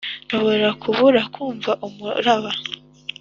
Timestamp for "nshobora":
0.25-0.69